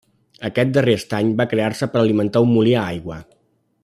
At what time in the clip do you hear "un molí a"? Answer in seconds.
2.47-2.87